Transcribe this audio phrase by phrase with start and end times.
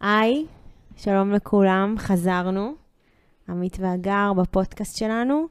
[0.00, 0.46] היי,
[0.96, 2.74] שלום לכולם, חזרנו,
[3.48, 5.46] עמית והגר בפודקאסט שלנו.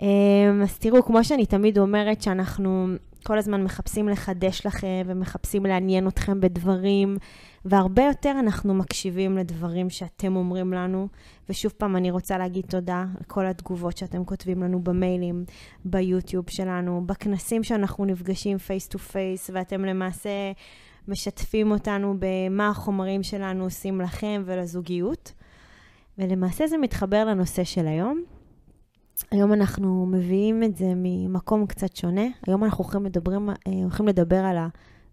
[0.00, 2.86] אמ, אז תראו, כמו שאני תמיד אומרת, שאנחנו
[3.24, 7.16] כל הזמן מחפשים לחדש לכם ומחפשים לעניין אתכם בדברים,
[7.64, 11.08] והרבה יותר אנחנו מקשיבים לדברים שאתם אומרים לנו.
[11.48, 15.44] ושוב פעם, אני רוצה להגיד תודה לכל התגובות שאתם כותבים לנו במיילים,
[15.84, 20.30] ביוטיוב שלנו, בכנסים שאנחנו נפגשים face to face, ואתם למעשה
[21.08, 25.32] משתפים אותנו במה החומרים שלנו עושים לכם ולזוגיות.
[26.18, 28.22] ולמעשה זה מתחבר לנושא של היום.
[29.30, 32.26] היום אנחנו מביאים את זה ממקום קצת שונה.
[32.46, 34.56] היום אנחנו הולכים, מדברים, אה, הולכים לדבר על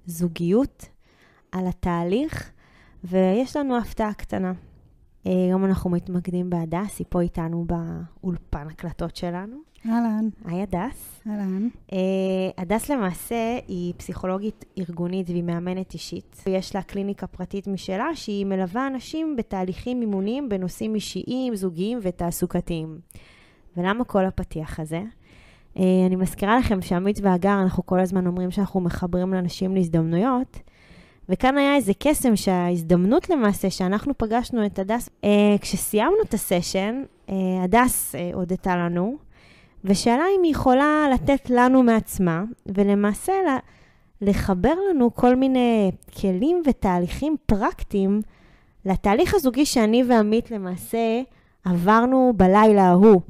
[0.08, 0.86] הזוגיות,
[1.52, 2.52] על התהליך,
[3.04, 4.54] ויש לנו הפתעה קטנה.
[5.28, 9.71] אה, היום אנחנו מתמקדים בהדס, היא פה איתנו באולפן הקלטות שלנו.
[9.90, 10.30] אהלן.
[10.46, 11.22] היי הדס.
[11.28, 11.68] אהלן.
[11.94, 11.98] אה,
[12.58, 16.44] הדס למעשה היא פסיכולוגית ארגונית והיא מאמנת אישית.
[16.50, 23.00] יש לה קליניקה פרטית משלה שהיא מלווה אנשים בתהליכים אימוניים בנושאים אישיים, זוגיים ותעסוקתיים.
[23.78, 25.02] ולמה כל הפתיח הזה?
[25.78, 30.60] אה, אני מזכירה לכם שעמית והגר, אנחנו כל הזמן אומרים שאנחנו מחברים לאנשים להזדמנויות,
[31.30, 37.36] וכאן היה איזה קסם שההזדמנות למעשה, שאנחנו פגשנו את הדס, אה, כשסיימנו את הסשן, אה,
[37.64, 39.18] הדס אה, הודתה לנו,
[39.84, 43.34] ושאלה אם היא יכולה לתת לנו מעצמה, ולמעשה
[44.22, 48.22] לחבר לנו כל מיני כלים ותהליכים פרקטיים
[48.86, 51.22] לתהליך הזוגי שאני ועמית למעשה
[51.66, 53.22] עברנו בלילה ההוא.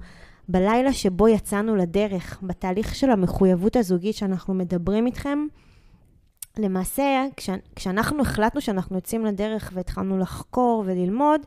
[0.50, 5.48] בלילה שבו יצאנו לדרך, בתהליך של המחויבות הזוגית שאנחנו מדברים איתכם,
[6.58, 11.42] למעשה, כש, כשאנחנו החלטנו שאנחנו יוצאים לדרך והתחלנו לחקור וללמוד,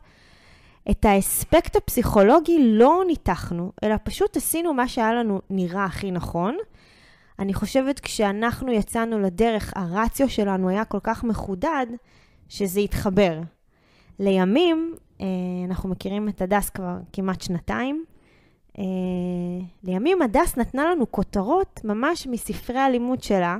[0.91, 6.57] את האספקט הפסיכולוגי לא ניתחנו, אלא פשוט עשינו מה שהיה לנו נראה הכי נכון.
[7.39, 11.85] אני חושבת כשאנחנו יצאנו לדרך, הרציו שלנו היה כל כך מחודד,
[12.49, 13.41] שזה התחבר.
[14.19, 15.25] לימים, אה,
[15.65, 18.05] אנחנו מכירים את הדס כבר כמעט שנתיים,
[18.79, 18.83] אה,
[19.83, 23.57] לימים הדס נתנה לנו כותרות ממש מספרי הלימוד שלה.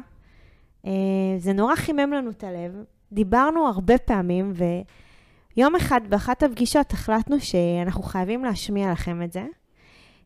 [0.86, 0.92] אה,
[1.38, 2.84] זה נורא חימם לנו את הלב.
[3.12, 4.54] דיברנו הרבה פעמים,
[5.58, 9.46] ויום אחד באחת הפגישות החלטנו שאנחנו חייבים להשמיע לכם את זה,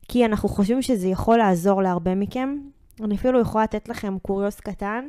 [0.08, 2.58] כי אנחנו חושבים שזה יכול לעזור להרבה מכם.
[3.04, 5.06] אני אפילו יכולה לתת לכם קוריוס קטן.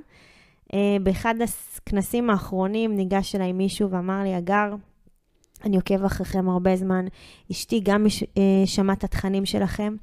[0.74, 1.34] אה, באחד
[1.86, 4.74] הכנסים האחרונים ניגש אליי מישהו ואמר לי, אגר,
[5.64, 7.06] אני עוקב אחריכם הרבה זמן.
[7.50, 8.06] אשתי גם
[8.38, 9.96] אה, שמעה את התכנים שלכם,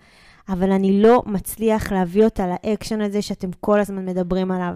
[0.50, 4.74] אבל אני לא מצליח להביא אותה לאקשן הזה שאתם כל הזמן מדברים עליו.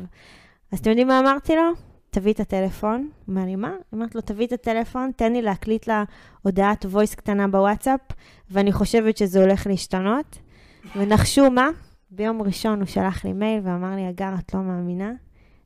[0.71, 1.90] אז אתם יודעים מה אמרתי לו?
[2.13, 2.99] תביא את הטלפון.
[2.99, 3.71] הוא אומר לי, מה?
[3.93, 6.03] אמרתי לו, תביא את הטלפון, תן לי להקליט לה
[6.41, 7.99] הודעת voice קטנה בוואטסאפ,
[8.51, 10.37] ואני חושבת שזה הולך להשתנות.
[10.95, 11.69] ונחשו מה?
[12.11, 15.11] ביום ראשון הוא שלח לי מייל ואמר לי, אגר, את לא מאמינה?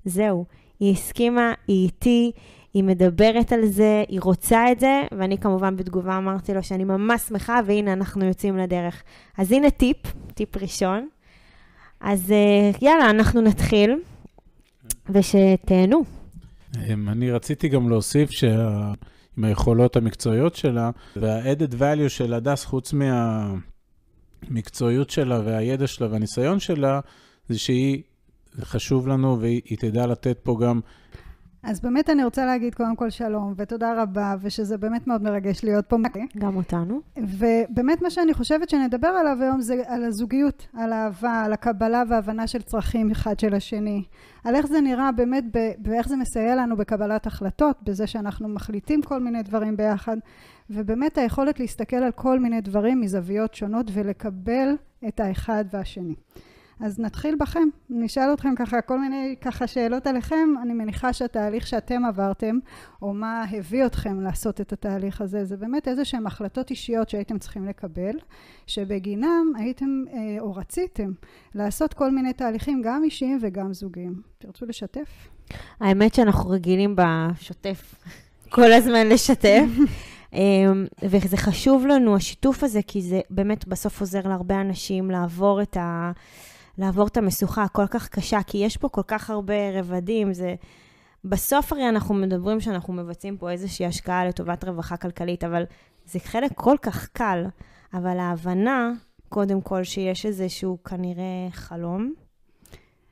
[0.05, 0.45] זהו,
[0.79, 2.31] היא הסכימה, היא איתי,
[2.73, 7.21] היא מדברת על זה, היא רוצה את זה, ואני כמובן בתגובה אמרתי לו שאני ממש
[7.21, 9.03] שמחה, והנה אנחנו יוצאים לדרך.
[9.37, 9.97] אז הנה טיפ,
[10.33, 11.07] טיפ ראשון.
[11.99, 13.99] אז אה, יאללה, אנחנו נתחיל,
[15.09, 16.24] ושתהנו.
[17.07, 22.93] אני רציתי גם להוסיף שעם היכולות המקצועיות שלה, וה-added value של הדס, חוץ
[24.43, 26.99] מהמקצועיות שלה והידע שלה והניסיון שלה,
[27.49, 28.01] זה שהיא,
[28.61, 30.79] חשוב לנו, והיא תדע לתת פה גם
[31.65, 35.85] אז באמת אני רוצה להגיד קודם כל שלום, ותודה רבה, ושזה באמת מאוד מרגש להיות
[35.85, 35.97] פה.
[36.37, 37.01] גם אותנו.
[37.17, 42.47] ובאמת מה שאני חושבת שנדבר עליו היום זה על הזוגיות, על אהבה, על הקבלה והבנה
[42.47, 44.03] של צרכים אחד של השני.
[44.43, 45.43] על איך זה נראה באמת,
[45.83, 50.17] ואיך זה מסייע לנו בקבלת החלטות, בזה שאנחנו מחליטים כל מיני דברים ביחד,
[50.69, 54.75] ובאמת היכולת להסתכל על כל מיני דברים מזוויות שונות ולקבל
[55.07, 56.15] את האחד והשני.
[56.79, 62.05] אז נתחיל בכם, נשאל אתכם ככה כל מיני ככה שאלות עליכם, אני מניחה שהתהליך שאתם
[62.05, 62.59] עברתם,
[63.01, 67.39] או מה הביא אתכם לעשות את התהליך הזה, זה באמת איזה שהן החלטות אישיות שהייתם
[67.39, 68.15] צריכים לקבל,
[68.67, 71.11] שבגינם הייתם אה, או רציתם
[71.55, 74.21] לעשות כל מיני תהליכים גם אישיים וגם זוגיים.
[74.37, 75.27] תרצו לשתף?
[75.79, 77.95] האמת שאנחנו רגילים בשוטף
[78.49, 79.65] כל הזמן לשתף.
[80.33, 85.77] אמ, וזה חשוב לנו, השיתוף הזה, כי זה באמת בסוף עוזר להרבה אנשים לעבור את
[85.77, 86.11] ה...
[86.77, 90.55] לעבור את המשוכה הכל כך קשה, כי יש פה כל כך הרבה רבדים, זה...
[91.23, 95.63] בסוף הרי אנחנו מדברים שאנחנו מבצעים פה איזושהי השקעה לטובת רווחה כלכלית, אבל
[96.05, 97.45] זה חלק כל כך קל.
[97.93, 98.91] אבל ההבנה,
[99.29, 102.13] קודם כל, שיש איזשהו כנראה חלום,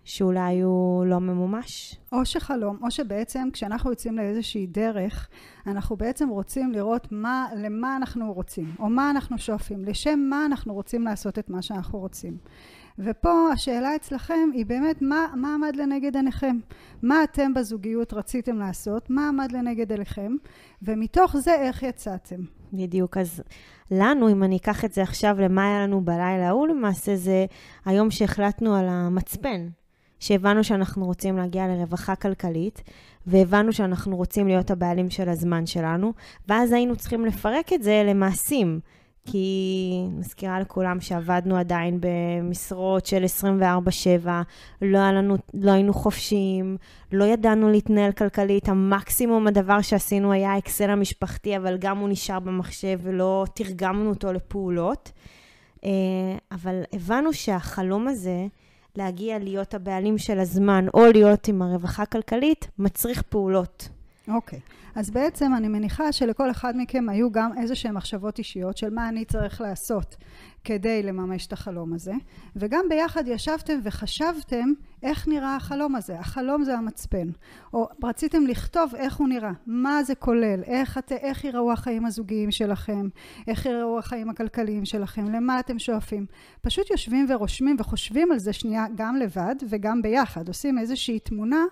[0.03, 1.99] שאולי הוא לא ממומש.
[2.11, 5.29] או שחלום, או שבעצם כשאנחנו יוצאים לאיזושהי דרך,
[5.67, 10.73] אנחנו בעצם רוצים לראות מה, למה אנחנו רוצים, או מה אנחנו שואפים, לשם מה אנחנו
[10.73, 12.37] רוצים לעשות את מה שאנחנו רוצים.
[12.99, 16.57] ופה השאלה אצלכם היא באמת מה, מה עמד לנגד עיניכם?
[17.01, 19.09] מה אתם בזוגיות רציתם לעשות?
[19.09, 20.35] מה עמד לנגד עיניכם?
[20.81, 22.41] ומתוך זה איך יצאתם?
[22.73, 23.43] בדיוק, אז
[23.91, 27.45] לנו, אם אני אקח את זה עכשיו למה היה לנו בלילה ההוא, למעשה זה
[27.85, 29.67] היום שהחלטנו על המצפן,
[30.19, 32.81] שהבנו שאנחנו רוצים להגיע לרווחה כלכלית,
[33.27, 36.13] והבנו שאנחנו רוצים להיות הבעלים של הזמן שלנו,
[36.47, 38.79] ואז היינו צריכים לפרק את זה למעשים.
[39.25, 43.23] כי מזכירה לכולם שעבדנו עדיין במשרות של
[44.25, 44.27] 24-7,
[44.81, 46.77] לא, לנו, לא היינו חופשיים,
[47.11, 52.99] לא ידענו להתנהל כלכלית, המקסימום הדבר שעשינו היה האקסל המשפחתי, אבל גם הוא נשאר במחשב
[53.03, 55.11] ולא תרגמנו אותו לפעולות.
[55.85, 55.89] אה,
[56.51, 58.47] אבל הבנו שהחלום הזה,
[58.95, 63.89] להגיע להיות הבעלים של הזמן או להיות עם הרווחה הכלכלית, מצריך פעולות.
[64.27, 64.59] אוקיי.
[64.59, 64.83] Okay.
[64.95, 69.09] אז בעצם אני מניחה שלכל אחד מכם היו גם איזה שהן מחשבות אישיות של מה
[69.09, 70.15] אני צריך לעשות
[70.63, 72.13] כדי לממש את החלום הזה,
[72.55, 74.73] וגם ביחד ישבתם וחשבתם
[75.03, 76.19] איך נראה החלום הזה.
[76.19, 77.27] החלום זה המצפן.
[77.73, 82.51] או רציתם לכתוב איך הוא נראה, מה זה כולל, איך, את, איך יראו החיים הזוגיים
[82.51, 83.07] שלכם,
[83.47, 86.25] איך יראו החיים הכלכליים שלכם, למה אתם שואפים.
[86.61, 90.47] פשוט יושבים ורושמים וחושבים על זה שנייה גם לבד וגם ביחד.
[90.47, 91.63] עושים איזושהי תמונה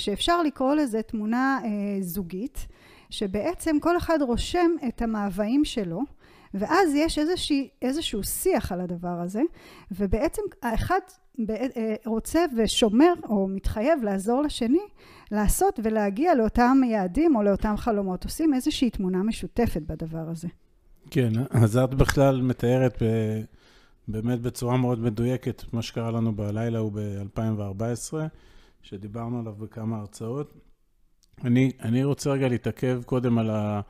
[0.00, 1.68] שאפשר לקרוא לזה תמונה אה,
[2.00, 2.66] זוגית,
[3.10, 6.00] שבעצם כל אחד רושם את המאוויים שלו,
[6.54, 9.42] ואז יש איזושהי, איזשהו שיח על הדבר הזה,
[9.90, 11.00] ובעצם האחד
[11.50, 14.86] אה, רוצה ושומר או מתחייב לעזור לשני
[15.30, 18.24] לעשות ולהגיע לאותם יעדים או לאותם חלומות.
[18.24, 20.48] עושים איזושהי תמונה משותפת בדבר הזה.
[21.10, 23.06] כן, אז את בכלל מתארת ב...
[24.08, 28.14] באמת בצורה מאוד מדויקת מה שקרה לנו בלילה הוא ב-2014.
[28.82, 30.54] שדיברנו עליו בכמה הרצאות.
[31.44, 33.80] אני, אני רוצה רגע להתעכב קודם על ה...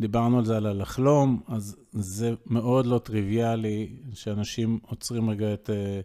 [0.00, 6.00] דיברנו על זה, על הלחלום, אז זה מאוד לא טריוויאלי שאנשים עוצרים רגע את, אה,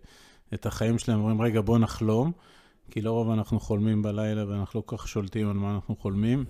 [0.53, 2.31] את החיים שלהם ואומרים, רגע, בוא נחלום,
[2.91, 6.45] כי לרוב אנחנו חולמים בלילה ואנחנו לא כל כך שולטים על מה אנחנו חולמים.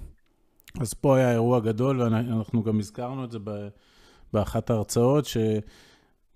[0.80, 3.40] אז פה היה אירוע גדול, ואנחנו גם הזכרנו את זה
[4.34, 5.38] באחת ההרצאות, ש...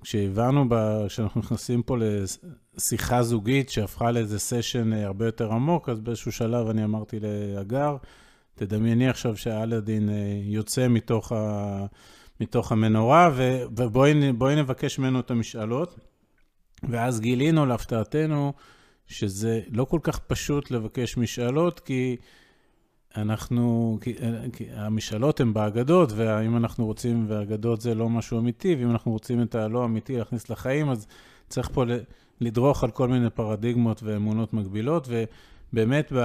[0.01, 0.65] כשהבנו
[1.07, 1.97] שאנחנו נכנסים פה
[2.77, 7.97] לשיחה זוגית שהפכה לאיזה סשן אה, הרבה יותר עמוק, אז באיזשהו שלב אני אמרתי להגר,
[8.55, 11.85] תדמייני עכשיו שאלאדין אה, יוצא מתוך, ה,
[12.41, 15.99] מתוך המנורה, ו, ובואי נבקש ממנו את המשאלות.
[16.83, 18.53] ואז גילינו להפתעתנו
[19.07, 22.17] שזה לא כל כך פשוט לבקש משאלות, כי
[23.21, 23.97] אנחנו,
[24.53, 29.41] כי המשאלות הן באגדות, ואם אנחנו רוצים, ואגדות זה לא משהו אמיתי, ואם אנחנו רוצים
[29.41, 31.07] את הלא אמיתי להכניס לחיים, אז
[31.49, 31.83] צריך פה
[32.41, 35.07] לדרוך על כל מיני פרדיגמות ואמונות מגבילות,
[35.73, 36.19] ובאמת ב,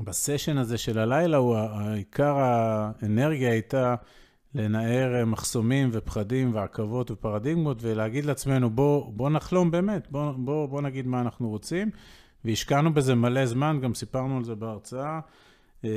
[0.00, 3.94] בסשן הזה של הלילה, הוא, העיקר האנרגיה הייתה
[4.54, 11.06] לנער מחסומים ופחדים ועכבות ופרדיגמות, ולהגיד לעצמנו, בוא, בוא נחלום באמת, בוא, בוא, בוא נגיד
[11.06, 11.90] מה אנחנו רוצים.
[12.44, 15.20] והשקענו בזה מלא זמן, גם סיפרנו על זה בהרצאה.
[15.84, 15.88] אמ,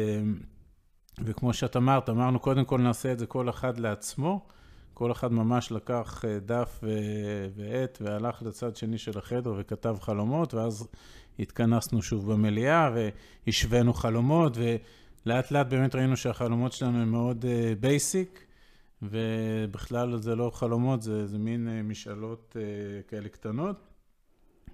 [1.26, 4.48] וכמו שאת אמרת, אמרנו קודם כל נעשה את זה כל אחד לעצמו.
[4.94, 6.84] כל אחד ממש לקח אה, דף
[7.56, 10.88] ועט והלך לצד שני של החדר וכתב חלומות, ואז
[11.40, 12.90] התכנסנו שוב במליאה
[13.46, 17.46] והשווינו חלומות, ולאט לאט באמת ראינו שהחלומות שלנו הם מאוד
[17.80, 18.50] basic, uh,
[19.02, 22.56] ובכלל זה לא חלומות, זה, זה מין משאלות
[23.08, 23.89] כאלה קטנות.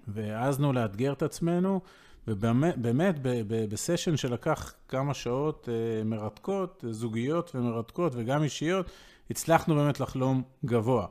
[0.08, 1.80] והעזנו לאתגר את עצמנו,
[2.28, 3.14] ובאמת,
[3.68, 8.90] בסשן שלקח כמה שעות אה, מרתקות, זוגיות ומרתקות וגם אישיות,
[9.30, 11.06] הצלחנו באמת לחלום גבוה.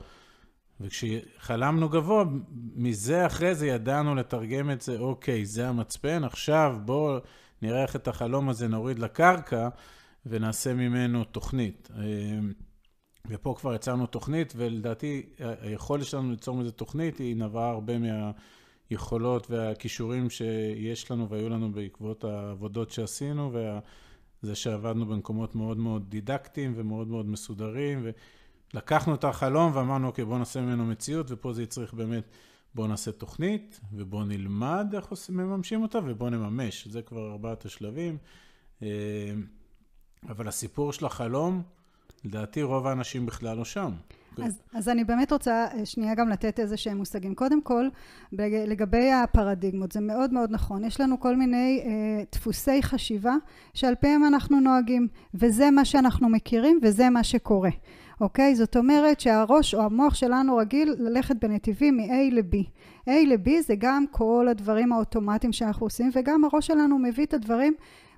[0.82, 2.24] וכשחלמנו גבוה,
[2.76, 7.18] מזה אחרי זה ידענו לתרגם את זה, אוקיי, זה המצפן, עכשיו בואו
[7.62, 9.70] נראה איך את החלום הזה נוריד לקרקע
[10.26, 11.90] ונעשה ממנו תוכנית.
[11.98, 12.04] אה,
[13.28, 18.32] ופה כבר יצרנו תוכנית, ולדעתי היכולת שלנו ליצור מזה תוכנית היא נבעה הרבה מה...
[18.90, 23.54] היכולות והכישורים שיש לנו והיו לנו בעקבות העבודות שעשינו,
[24.44, 28.08] וזה שעבדנו במקומות מאוד מאוד דידקטיים ומאוד מאוד מסודרים,
[28.74, 32.30] ולקחנו את החלום ואמרנו, אוקיי, בואו נעשה ממנו מציאות, ופה זה יצריך באמת,
[32.76, 36.88] בואו נעשה תוכנית, ובואו נלמד איך עושים, מממשים אותה, ובואו נממש.
[36.88, 38.18] זה כבר ארבעת השלבים.
[38.84, 38.88] אה,
[40.30, 41.64] אבל הסיפור של החלום,
[42.26, 43.92] לדעתי רוב האנשים בכלל לא שם.
[44.44, 47.36] אז, אז אני באמת רוצה אה, שנייה גם לתת איזה שהם מושגים.
[47.36, 47.88] קודם כל,
[48.68, 50.84] לגבי הפרדיגמות, זה מאוד מאוד נכון.
[50.84, 53.36] יש לנו כל מיני אה, דפוסי חשיבה
[53.74, 57.70] שעל פיהם אנחנו נוהגים, וזה מה שאנחנו מכירים וזה מה שקורה.
[58.22, 58.56] אוקיי?
[58.56, 62.56] זאת אומרת שהראש או המוח שלנו רגיל ללכת בנתיבים מ-A ל-B.
[63.10, 67.74] A ל-B זה גם כל הדברים האוטומטיים שאנחנו עושים, וגם הראש שלנו מביא את הדברים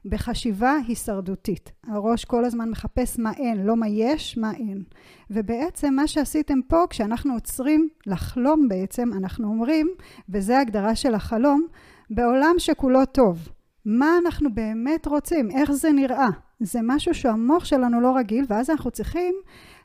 [0.09, 1.71] בחשיבה הישרדותית.
[1.87, 4.83] הראש כל הזמן מחפש מה אין, לא מה יש, מה אין.
[5.29, 9.87] ובעצם מה שעשיתם פה, כשאנחנו עוצרים לחלום בעצם, אנחנו אומרים,
[10.29, 11.67] וזו ההגדרה של החלום,
[12.09, 13.49] בעולם שכולו טוב.
[13.85, 15.51] מה אנחנו באמת רוצים?
[15.51, 16.27] איך זה נראה?
[16.59, 19.35] זה משהו שהמוח שלנו לא רגיל, ואז אנחנו צריכים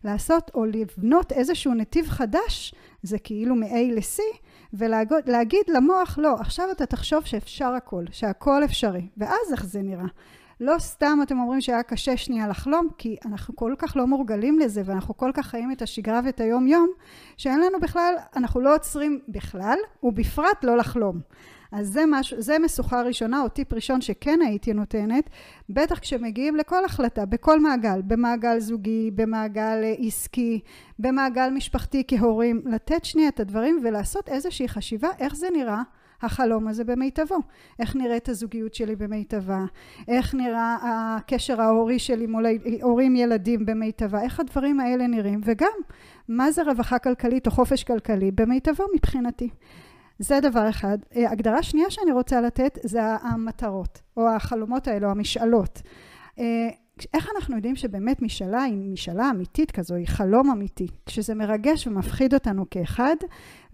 [0.05, 4.21] לעשות או לבנות איזשהו נתיב חדש, זה כאילו מ-A ל-C,
[4.73, 10.07] ולהגיד למוח, לא, עכשיו אתה תחשוב שאפשר הכל, שהכל אפשרי, ואז איך זה נראה.
[10.61, 14.83] לא סתם אתם אומרים שהיה קשה שנייה לחלום, כי אנחנו כל כך לא מורגלים לזה,
[14.85, 16.91] ואנחנו כל כך חיים את השגרה ואת היום-יום,
[17.37, 21.21] שאין לנו בכלל, אנחנו לא עוצרים בכלל, ובפרט לא לחלום.
[21.73, 25.31] אז זה, משהו, זה משוכה ראשונה, או טיפ ראשון שכן הייתי נותנת,
[25.69, 30.61] בטח כשמגיעים לכל החלטה, בכל מעגל, במעגל זוגי, במעגל אה, עסקי,
[30.99, 35.83] במעגל משפחתי כהורים, לתת שנייה את הדברים ולעשות איזושהי חשיבה איך זה נראה
[36.23, 37.39] החלום הזה במיטבו.
[37.79, 39.65] איך נראית הזוגיות שלי במיטבה,
[40.09, 42.47] איך נראה הקשר ההורי שלי מול
[42.83, 45.73] הורים ילדים במיטבה, איך הדברים האלה נראים, וגם
[46.29, 49.49] מה זה רווחה כלכלית או חופש כלכלי במיטבו מבחינתי.
[50.19, 50.99] זה דבר אחד.
[51.17, 55.83] אה, הגדרה שנייה שאני רוצה לתת זה המטרות, או החלומות האלה, או המשאלות.
[57.15, 62.35] איך אנחנו יודעים שבאמת משאלה היא משאלה אמיתית כזו, היא חלום אמיתי, כשזה מרגש ומפחיד
[62.35, 63.17] אותנו כאחד,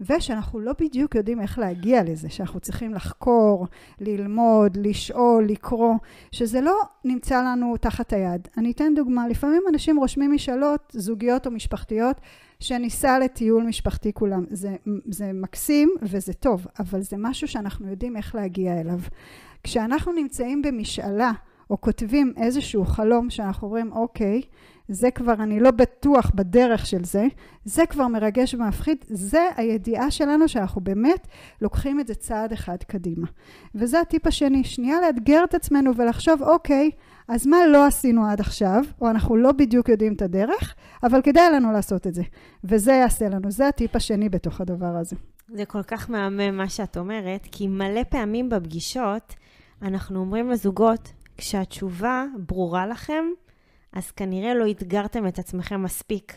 [0.01, 3.67] ושאנחנו לא בדיוק יודעים איך להגיע לזה, שאנחנו צריכים לחקור,
[3.99, 5.95] ללמוד, לשאול, לקרוא,
[6.31, 8.47] שזה לא נמצא לנו תחת היד.
[8.57, 12.21] אני אתן דוגמה, לפעמים אנשים רושמים משאלות זוגיות או משפחתיות,
[12.59, 14.45] שניסע לטיול משפחתי כולם.
[14.49, 14.75] זה,
[15.09, 18.99] זה מקסים וזה טוב, אבל זה משהו שאנחנו יודעים איך להגיע אליו.
[19.63, 21.31] כשאנחנו נמצאים במשאלה,
[21.69, 24.41] או כותבים איזשהו חלום שאנחנו אומרים, אוקיי,
[24.89, 27.27] זה כבר, אני לא בטוח בדרך של זה,
[27.65, 31.27] זה כבר מרגש ומפחיד, זה הידיעה שלנו שאנחנו באמת
[31.61, 33.27] לוקחים את זה צעד אחד קדימה.
[33.75, 36.91] וזה הטיפ השני, שנייה לאתגר את עצמנו ולחשוב, אוקיי,
[37.27, 41.51] אז מה לא עשינו עד עכשיו, או אנחנו לא בדיוק יודעים את הדרך, אבל כדאי
[41.53, 42.23] לנו לעשות את זה.
[42.63, 45.15] וזה יעשה לנו, זה הטיפ השני בתוך הדבר הזה.
[45.47, 49.35] זה כל כך מהמם מה שאת אומרת, כי מלא פעמים בפגישות
[49.81, 53.25] אנחנו אומרים לזוגות, כשהתשובה ברורה לכם,
[53.93, 56.33] אז כנראה לא אתגרתם את עצמכם מספיק.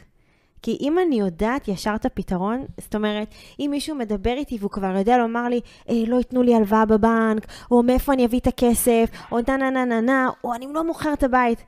[0.62, 4.97] כי אם אני יודעת ישר את הפתרון, זאת אומרת, אם מישהו מדבר איתי והוא כבר
[4.97, 9.11] יודע לומר לי, אה, לא ייתנו לי הלוואה בבנק, או מאיפה אני אביא את הכסף,
[9.32, 11.64] או נה נה נה נה נה, או אני לא מוכר את הבית.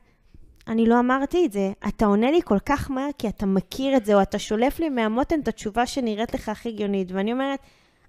[0.67, 1.71] אני לא אמרתי את זה.
[1.87, 4.89] אתה עונה לי כל כך מהר כי אתה מכיר את זה, או אתה שולף לי
[4.89, 7.11] מהמותן את התשובה שנראית לך הכי הגיונית.
[7.11, 7.59] ואני אומרת,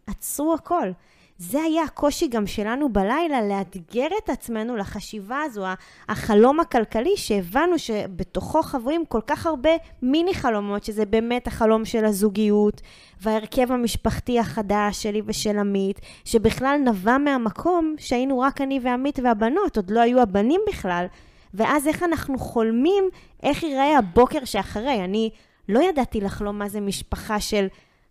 [0.06, 0.90] עצרו הכל.
[1.38, 5.64] זה היה הקושי גם שלנו בלילה, לאתגר את עצמנו לחשיבה הזו,
[6.09, 9.71] החלום הכלכלי, שהבנו שבתוכו חברים כל כך הרבה
[10.02, 12.81] מיני חלומות, שזה באמת החלום של הזוגיות,
[13.21, 19.90] וההרכב המשפחתי החדש שלי ושל עמית, שבכלל נבע מהמקום שהיינו רק אני ועמית והבנות, עוד
[19.90, 21.07] לא היו הבנים בכלל.
[21.55, 23.05] ואז איך אנחנו חולמים,
[23.43, 25.05] איך ייראה הבוקר שאחרי.
[25.05, 25.31] אני
[25.69, 27.66] לא ידעתי לחלום מה זה משפחה של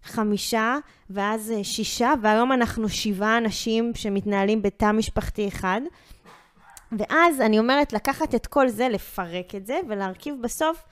[0.05, 0.77] חמישה,
[1.09, 5.81] ואז אה, שישה, והיום אנחנו שבעה אנשים שמתנהלים בתא משפחתי אחד.
[6.91, 10.83] ואז אני אומרת, לקחת את כל זה, לפרק את זה, ולהרכיב בסוף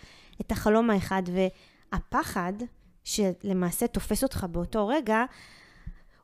[0.42, 1.24] את החלום האחד.
[1.34, 2.54] והפחד,
[3.04, 5.24] שלמעשה תופס אותך באותו רגע,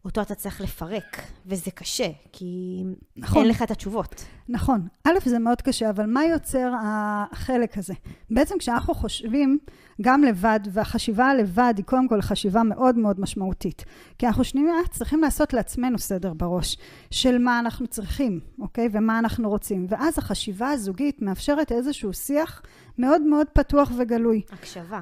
[0.10, 2.84] אותו אתה צריך לפרק, וזה קשה, כי
[3.18, 3.42] נכון.
[3.42, 4.25] אין לך את התשובות.
[4.50, 4.88] נכון.
[5.04, 7.94] א', זה מאוד קשה, אבל מה יוצר החלק הזה?
[8.30, 9.58] בעצם כשאנחנו חושבים
[10.01, 13.86] גם לבד, והחשיבה לבד היא קודם כל חשיבה מאוד מאוד משמעותית.
[14.18, 16.78] כי אנחנו שנייה צריכים לעשות לעצמנו סדר בראש,
[17.12, 18.89] של מה אנחנו צריכים, אוקיי?
[18.92, 19.86] ומה אנחנו רוצים.
[19.89, 22.62] ואז החשיבה הזוגית מאפשרת איזשהו שיח
[22.98, 24.42] מאוד מאוד פתוח וגלוי.
[24.51, 25.01] הקשבה.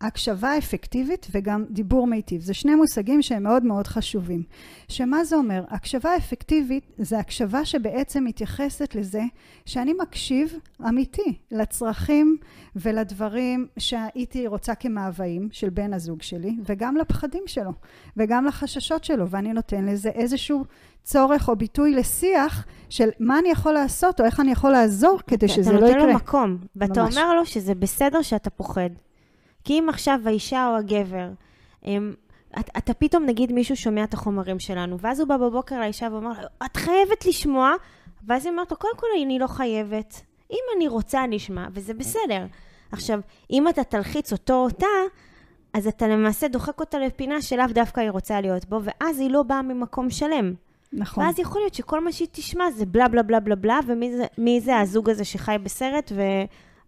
[0.00, 2.40] הקשבה אפקטיבית וגם דיבור מיטיב.
[2.42, 4.42] זה שני מושגים שהם מאוד מאוד חשובים.
[4.88, 5.64] שמה זה אומר?
[5.68, 9.22] הקשבה אפקטיבית זה הקשבה שבעצם מתייחסת לזה
[9.66, 10.54] שאני מקשיב
[10.88, 12.36] אמיתי לצרכים
[12.76, 17.72] ולדברים שהייתי רוצה כמאוויים של בן הזוג שלי וגם לפחדים שלו
[18.16, 20.64] וגם לחששות שלו ואני נותן לזה איזשהו
[21.02, 25.48] צורך או ביטוי לשיח של מה אני יכול לעשות או איך אני יכול לעזור כדי
[25.48, 25.90] שזה לא יקרה.
[25.90, 27.16] אתה נותן לו מקום ואתה ממש.
[27.16, 28.90] אומר לו שזה בסדר שאתה פוחד.
[29.66, 31.28] כי אם עכשיו האישה או הגבר,
[31.82, 32.14] הם,
[32.52, 36.32] אתה, אתה פתאום, נגיד, מישהו שומע את החומרים שלנו, ואז הוא בא בבוקר לאישה ואומר,
[36.66, 37.72] את חייבת לשמוע,
[38.26, 40.22] ואז היא אומרת לו, קודם כל, אני לא חייבת.
[40.50, 42.46] אם אני רוצה, אני אשמע, וזה בסדר.
[42.92, 43.20] עכשיו,
[43.50, 44.86] אם אתה תלחיץ אותו או אותה,
[45.72, 49.42] אז אתה למעשה דוחק אותה לפינה שלאו דווקא היא רוצה להיות בו, ואז היא לא
[49.42, 50.54] באה ממקום שלם.
[50.92, 51.24] נכון.
[51.24, 54.64] ואז יכול להיות שכל מה שהיא תשמע זה בלה בלה בלה בלה בלה, ומי זה,
[54.64, 56.22] זה הזוג הזה שחי בסרט, ו...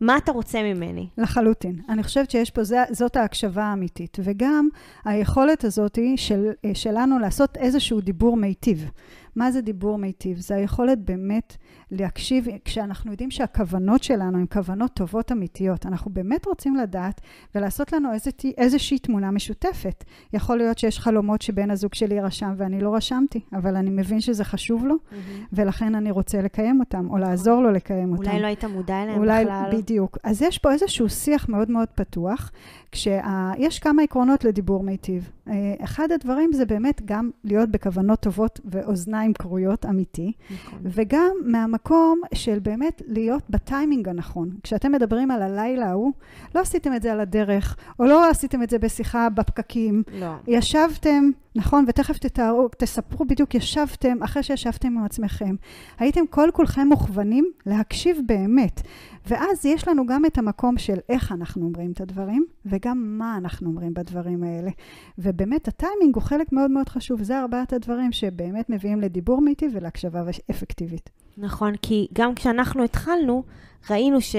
[0.01, 1.09] מה אתה רוצה ממני?
[1.19, 1.81] לחלוטין.
[1.89, 4.17] אני חושבת שיש פה, זה, זאת ההקשבה האמיתית.
[4.25, 4.69] וגם
[5.05, 8.91] היכולת הזאת של, שלנו לעשות איזשהו דיבור מיטיב.
[9.39, 10.39] מה זה דיבור מיטיב?
[10.39, 11.57] זה היכולת באמת
[11.91, 15.87] להקשיב, כשאנחנו יודעים שהכוונות שלנו הן כוונות טובות אמיתיות.
[15.87, 17.21] אנחנו באמת רוצים לדעת
[17.55, 20.05] ולעשות לנו איזו, איזושהי תמונה משותפת.
[20.33, 24.45] יכול להיות שיש חלומות שבן הזוג שלי רשם ואני לא רשמתי, אבל אני מבין שזה
[24.45, 25.15] חשוב לו, mm-hmm.
[25.53, 28.31] ולכן אני רוצה לקיים אותם, או לעזור לו לקיים אותם.
[28.31, 29.71] אולי לא היית מודע אליהם אולי, בכלל.
[29.73, 30.19] בדיוק.
[30.23, 32.51] אז יש פה איזשהו שיח מאוד מאוד פתוח,
[32.93, 35.31] כשיש כמה עקרונות לדיבור מיטיב.
[35.49, 40.79] אה, אחד הדברים זה באמת גם להיות בכוונות טובות ואוזניים כרויות, אמיתי, נכון.
[40.83, 44.51] וגם מהמקום של באמת להיות בטיימינג הנכון.
[44.63, 46.13] כשאתם מדברים על הלילה ההוא,
[46.55, 50.03] לא עשיתם את זה על הדרך, או לא עשיתם את זה בשיחה בפקקים.
[50.21, 50.33] לא.
[50.47, 55.55] ישבתם, נכון, ותכף תתארו, תספרו בדיוק, ישבתם, אחרי שישבתם עם עצמכם.
[55.99, 58.81] הייתם כל כולכם מוכוונים להקשיב באמת.
[59.29, 63.69] ואז יש לנו גם את המקום של איך אנחנו אומרים את הדברים, וגם מה אנחנו
[63.69, 64.71] אומרים בדברים האלה.
[65.19, 67.23] ובאמת הטיימינג הוא חלק מאוד מאוד חשוב.
[67.23, 71.11] זה ארבעת הדברים שבאמת מביאים לדיבור מיטיב ולהקשבה אפקטיבית.
[71.39, 73.43] נכון, כי גם כשאנחנו התחלנו,
[73.91, 74.37] ראינו ש...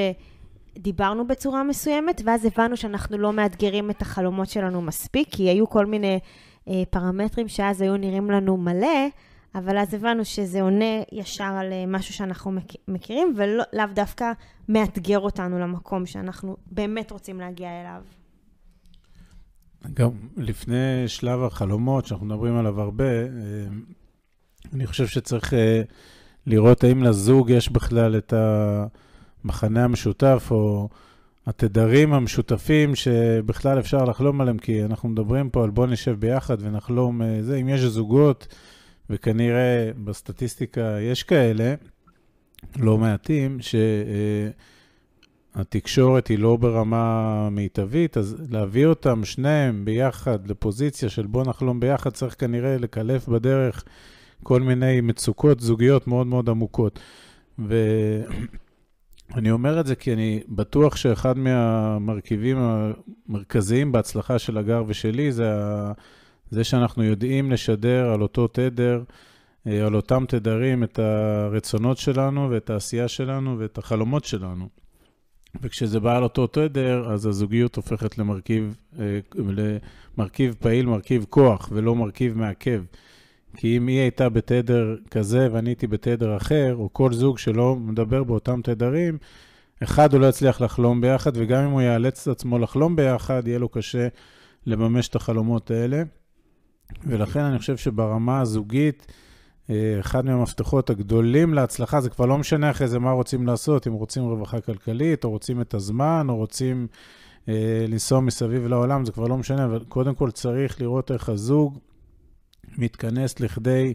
[0.78, 5.86] דיברנו בצורה מסוימת, ואז הבנו שאנחנו לא מאתגרים את החלומות שלנו מספיק, כי היו כל
[5.86, 6.20] מיני
[6.68, 9.08] אה, פרמטרים שאז היו נראים לנו מלא,
[9.56, 12.52] אבל אז הבנו שזה עונה ישר על אה, משהו שאנחנו
[12.88, 14.32] מכירים, ולאו דווקא
[14.70, 18.02] מאתגר אותנו למקום שאנחנו באמת רוצים להגיע אליו.
[19.94, 23.28] גם לפני שלב החלומות, שאנחנו מדברים עליו הרבה, אה,
[24.74, 25.82] אני חושב שצריך אה,
[26.46, 28.34] לראות האם לזוג יש בכלל את
[29.44, 30.90] המחנה המשותף, או
[31.48, 37.22] התדרים המשותפים שבכלל אפשר לחלום עליהם, כי אנחנו מדברים פה על בוא נשב ביחד ונחלום
[37.42, 37.56] זה.
[37.56, 38.48] אם יש זוגות
[39.10, 41.74] וכנראה בסטטיסטיקה יש כאלה,
[42.80, 43.58] לא מעטים,
[45.56, 52.10] שהתקשורת היא לא ברמה מיטבית, אז להביא אותם שניהם ביחד לפוזיציה של בוא נחלום ביחד,
[52.10, 53.84] צריך כנראה לקלף בדרך
[54.44, 57.00] כל מיני מצוקות זוגיות מאוד מאוד עמוקות.
[57.60, 65.52] ואני אומר את זה כי אני בטוח שאחד מהמרכיבים המרכזיים בהצלחה של הגר ושלי זה.
[66.52, 69.04] זה שאנחנו יודעים לשדר על אותו תדר,
[69.68, 74.70] אה, על אותם תדרים, את הרצונות שלנו ואת העשייה שלנו ואת החלומות שלנו.
[75.62, 79.20] וכשזה בא על אותו תדר, אז הזוגיות הופכת למרכיב, אה,
[80.18, 82.84] למרכיב פעיל, מרכיב כוח, ולא מרכיב מעכב.
[83.58, 88.24] כי אם היא הייתה בתדר כזה ואני הייתי בתדר אחר, או כל זוג שלא מדבר
[88.24, 89.18] באותם תדרים,
[89.84, 93.60] אחד, הוא לא יצליח לחלום ביחד, וגם אם הוא יאלץ את עצמו לחלום ביחד, יהיה
[93.60, 94.08] לו קשה
[94.66, 96.04] לממש את החלומות האלה.
[97.04, 99.08] ולכן אני חושב שברמה הזוגית,
[99.70, 103.94] אה, אחד מהמפתחות הגדולים להצלחה, זה כבר לא משנה אחרי זה מה רוצים לעשות, אם
[103.94, 106.88] רוצים רווחה כלכלית, או רוצים את הזמן, או רוצים
[107.50, 111.80] אה, לנסוע מסביב לעולם, זה כבר לא משנה, אבל קודם כל צריך לראות איך הזוג
[112.78, 113.94] מתכנס לכדי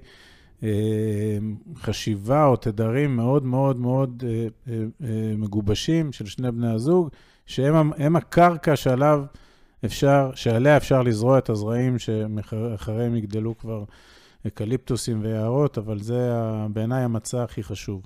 [0.62, 0.68] אה,
[1.76, 7.08] חשיבה או תדרים מאוד מאוד מאוד אה, אה, אה, מגובשים של שני בני הזוג,
[7.46, 9.24] שהם הקרקע שעליו...
[9.84, 13.84] אפשר, שעליה אפשר לזרוע את הזרעים שאחריהם יגדלו כבר
[14.46, 16.30] אקליפטוסים ויערות, אבל זה
[16.72, 18.02] בעיניי המצע הכי חשוב.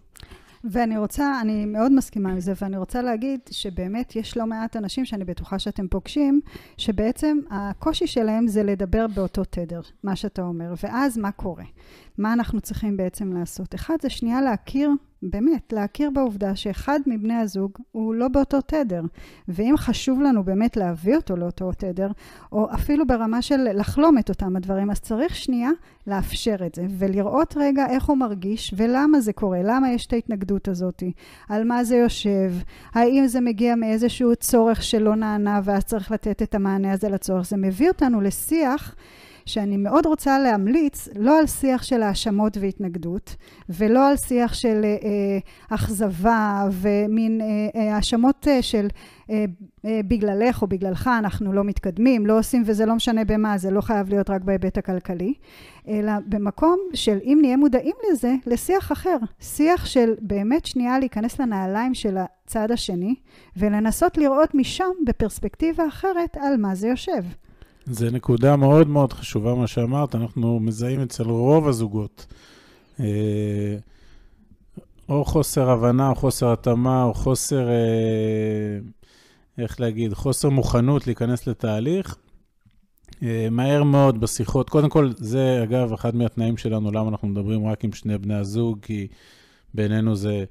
[0.64, 5.04] ואני רוצה, אני מאוד מסכימה עם זה, ואני רוצה להגיד שבאמת יש לא מעט אנשים
[5.04, 6.40] שאני בטוחה שאתם פוגשים,
[6.76, 10.74] שבעצם הקושי שלהם זה לדבר באותו תדר, מה שאתה אומר.
[10.82, 11.64] ואז מה קורה?
[12.18, 13.74] מה אנחנו צריכים בעצם לעשות?
[13.74, 14.90] אחד זה שנייה להכיר
[15.22, 19.02] באמת, להכיר בעובדה שאחד מבני הזוג הוא לא באותו תדר.
[19.48, 22.10] ואם חשוב לנו באמת להביא אותו לאותו תדר,
[22.52, 25.70] או אפילו ברמה של לחלום את אותם הדברים, אז צריך שנייה
[26.06, 30.68] לאפשר את זה, ולראות רגע איך הוא מרגיש ולמה זה קורה, למה יש את ההתנגדות
[30.68, 31.02] הזאת,
[31.48, 32.52] על מה זה יושב,
[32.94, 37.48] האם זה מגיע מאיזשהו צורך שלא נענה ואז צריך לתת את המענה הזה לצורך.
[37.48, 38.94] זה מביא אותנו לשיח.
[39.48, 43.36] שאני מאוד רוצה להמליץ לא על שיח של האשמות והתנגדות,
[43.68, 47.46] ולא על שיח של אה, אה אכזבה ומין אה,
[47.80, 48.88] אה, האשמות אה, של
[49.30, 49.44] אה,
[49.84, 53.80] אה, בגללך או בגללך אנחנו לא מתקדמים, לא עושים וזה לא משנה במה, זה לא
[53.80, 55.34] חייב להיות רק בהיבט הכלכלי,
[55.88, 61.94] אלא במקום של אם נהיה מודעים לזה, לשיח אחר, שיח של באמת שנייה להיכנס לנעליים
[61.94, 63.14] של הצד השני
[63.56, 67.22] ולנסות לראות משם בפרספקטיבה אחרת על מה זה יושב.
[67.90, 70.14] זה נקודה מאוד מאוד חשובה, מה שאמרת.
[70.14, 72.26] אנחנו מזהים אצל רוב הזוגות.
[73.00, 73.76] אה,
[75.08, 78.78] או חוסר הבנה, או חוסר התאמה, או חוסר, אה,
[79.58, 82.16] איך להגיד, חוסר מוכנות להיכנס לתהליך.
[83.22, 87.84] אה, מהר מאוד בשיחות, קודם כל, זה אגב אחד מהתנאים שלנו, למה אנחנו מדברים רק
[87.84, 89.06] עם שני בני הזוג, כי
[89.74, 90.44] בעינינו זה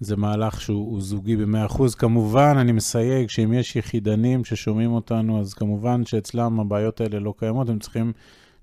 [0.00, 1.82] זה מהלך שהוא זוגי ב-100%.
[1.98, 7.68] כמובן, אני מסייג שאם יש יחידנים ששומעים אותנו, אז כמובן שאצלם הבעיות האלה לא קיימות,
[7.68, 8.12] הם צריכים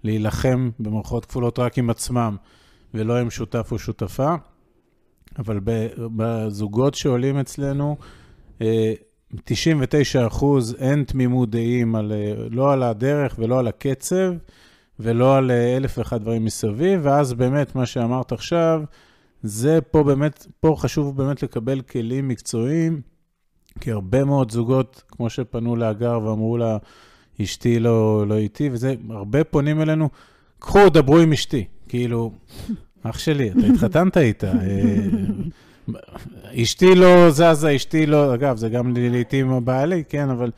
[0.04, 2.36] להילחם במערכות כפולות רק עם עצמם.
[2.94, 4.36] ולא עם שותף או שותפה.
[5.40, 5.60] אבל
[5.98, 7.98] בזוגות שעולים אצלנו,
[9.44, 14.34] 99 אה, אחוז אין תמימות דעים, על, אה, לא על הדרך ולא על הקצב,
[15.00, 18.84] ולא על אה, אלף ואחד דברים מסביב, ואז באמת, מה שאמרת עכשיו,
[19.44, 23.02] זה פה באמת, פה חשוב באמת לקבל כלים מקצועיים,
[23.80, 26.78] כי הרבה מאוד זוגות, כמו שפנו להגר ואמרו לה,
[27.42, 30.10] אשתי לא, לא איתי, וזה, הרבה פונים אלינו,
[30.60, 31.66] קחו, דברו עם אשתי.
[31.88, 32.32] כאילו,
[33.04, 34.52] אח שלי, אתה התחתנת איתה.
[36.62, 40.52] אשתי לא זזה, אשתי לא, אגב, זה גם לעיתים בעלי, כן, אבל...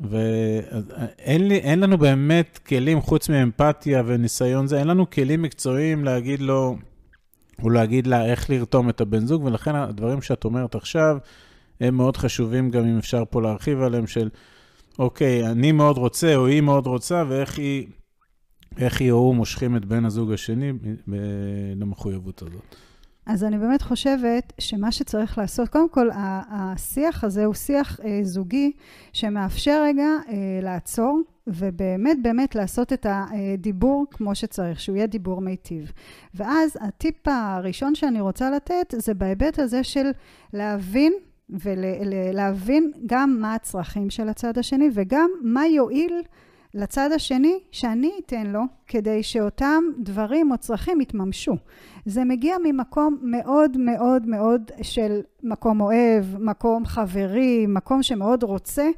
[0.00, 6.40] ואין לי, אין לנו באמת כלים, חוץ מאמפתיה וניסיון זה, אין לנו כלים מקצועיים להגיד
[6.40, 6.76] לו,
[7.62, 11.18] או להגיד לה איך לרתום את הבן זוג, ולכן הדברים שאת אומרת עכשיו,
[11.80, 14.28] הם מאוד חשובים, גם אם אפשר פה להרחיב עליהם, של,
[14.98, 17.86] אוקיי, אני מאוד רוצה, או היא מאוד רוצה, ואיך היא,
[18.76, 20.72] היא או הוא מושכים את בן הזוג השני
[21.76, 22.76] למחויבות הזאת.
[23.26, 26.08] אז אני באמת חושבת שמה שצריך לעשות, קודם כל,
[26.50, 28.72] השיח הזה הוא שיח אה, זוגי
[29.12, 35.92] שמאפשר רגע אה, לעצור ובאמת באמת לעשות את הדיבור כמו שצריך, שהוא יהיה דיבור מיטיב.
[36.34, 40.10] ואז הטיפ הראשון שאני רוצה לתת זה בהיבט הזה של
[40.52, 41.12] להבין
[41.50, 46.22] ולהבין גם מה הצרכים של הצד השני וגם מה יועיל
[46.74, 51.56] לצד השני שאני אתן לו כדי שאותם דברים או צרכים יתממשו.
[52.06, 58.88] זה מגיע ממקום מאוד מאוד מאוד של מקום אוהב, מקום חברי, מקום שמאוד רוצה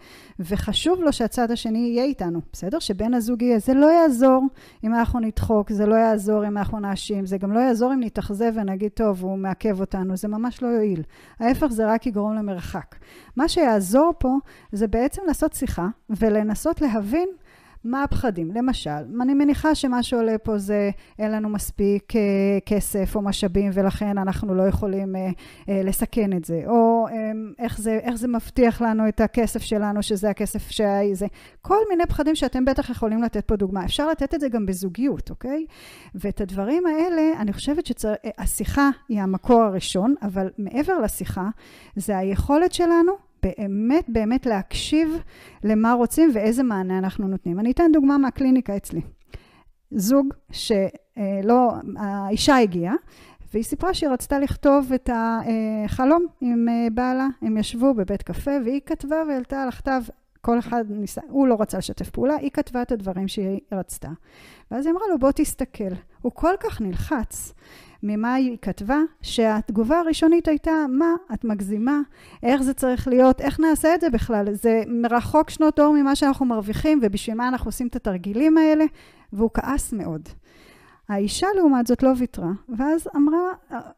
[0.40, 2.78] וחשוב לו שהצד השני יהיה איתנו, בסדר?
[2.78, 3.58] שבן הזוג יהיה.
[3.58, 4.42] זה לא יעזור
[4.84, 8.52] אם אנחנו נדחוק, זה לא יעזור אם אנחנו נאשים, זה גם לא יעזור אם נתאכזב
[8.54, 11.02] ונגיד טוב הוא מעכב אותנו, זה ממש לא יועיל.
[11.40, 12.94] ההפך זה רק יגרום למרחק.
[13.36, 14.36] מה שיעזור פה
[14.72, 17.28] זה בעצם לעשות שיחה ולנסות להבין
[17.84, 18.50] מה הפחדים?
[18.54, 22.20] למשל, אני מניחה שמה שעולה פה זה אין לנו מספיק אה,
[22.66, 25.30] כסף או משאבים ולכן אנחנו לא יכולים אה,
[25.68, 27.14] אה, לסכן את זה, או אה,
[27.58, 31.26] איך, זה, איך זה מבטיח לנו את הכסף שלנו שזה הכסף שזה,
[31.62, 33.84] כל מיני פחדים שאתם בטח יכולים לתת פה דוגמה.
[33.84, 35.66] אפשר לתת את זה גם בזוגיות, אוקיי?
[36.14, 41.48] ואת הדברים האלה, אני חושבת שהשיחה היא המקור הראשון, אבל מעבר לשיחה,
[41.96, 45.22] זה היכולת שלנו באמת באמת להקשיב
[45.64, 47.60] למה רוצים ואיזה מענה אנחנו נותנים.
[47.60, 49.00] אני אתן דוגמה מהקליניקה אצלי.
[49.90, 52.94] זוג שלא, האישה הגיעה
[53.52, 59.16] והיא סיפרה שהיא רצתה לכתוב את החלום עם בעלה, הם ישבו בבית קפה והיא כתבה
[59.28, 60.02] והעלתה על הכתב
[60.40, 64.08] כל אחד ניסה, הוא לא רצה לשתף פעולה, היא כתבה את הדברים שהיא רצתה.
[64.70, 65.94] ואז היא אמרה לו, בוא תסתכל.
[66.20, 67.54] הוא כל כך נלחץ
[68.02, 72.00] ממה היא כתבה, שהתגובה הראשונית הייתה, מה, את מגזימה?
[72.42, 73.40] איך זה צריך להיות?
[73.40, 74.52] איך נעשה את זה בכלל?
[74.52, 78.84] זה מרחוק שנות אור ממה שאנחנו מרוויחים, ובשביל מה אנחנו עושים את התרגילים האלה?
[79.32, 80.28] והוא כעס מאוד.
[81.08, 83.40] האישה לעומת זאת לא ויתרה, ואז אמרה,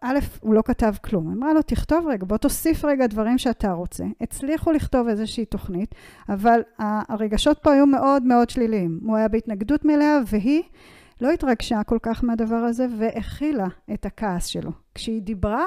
[0.00, 4.04] א', הוא לא כתב כלום, אמרה לו, תכתוב רגע, בוא תוסיף רגע דברים שאתה רוצה.
[4.20, 5.94] הצליחו לכתוב איזושהי תוכנית,
[6.28, 9.00] אבל הרגשות פה היו מאוד מאוד שליליים.
[9.02, 10.62] הוא היה בהתנגדות מלאה, והיא
[11.20, 14.70] לא התרגשה כל כך מהדבר הזה, והכילה את הכעס שלו.
[14.94, 15.66] כשהיא דיברה,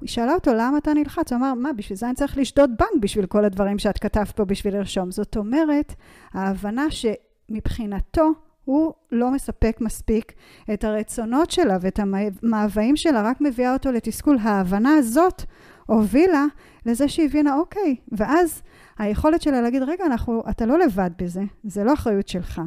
[0.00, 1.32] היא שאלה אותו, למה אתה נלחץ?
[1.32, 4.44] הוא אמר, מה, בשביל זה אני צריך לשדוד בנק בשביל כל הדברים שאת כתבת פה
[4.44, 5.10] בשביל לרשום.
[5.10, 5.94] זאת אומרת,
[6.32, 8.30] ההבנה שמבחינתו,
[8.64, 10.32] הוא לא מספק מספיק
[10.72, 14.38] את הרצונות שלה ואת המאוויים שלה, רק מביאה אותו לתסכול.
[14.42, 15.42] ההבנה הזאת
[15.86, 16.44] הובילה
[16.86, 18.62] לזה שהיא הבינה, אוקיי, ואז
[18.98, 22.60] היכולת שלה להגיד, רגע, אנחנו, אתה לא לבד בזה, זה לא אחריות שלך,